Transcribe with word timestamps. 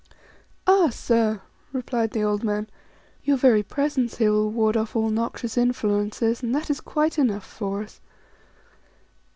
4" 0.65 0.75
Ah, 0.85 0.89
Sir," 0.89 1.41
replied 1.71 2.09
the 2.09 2.23
old 2.23 2.43
man," 2.43 2.67
your 3.23 3.37
very 3.37 3.61
presence 3.61 4.17
here 4.17 4.31
will 4.31 4.49
ward 4.49 4.75
off 4.75 4.95
all 4.95 5.11
noxious 5.11 5.59
influences; 5.59 6.41
and 6.41 6.55
that 6.55 6.71
is 6.71 6.81
quite 6.81 7.19
enough 7.19 7.45
for 7.45 7.83
us." 7.83 8.01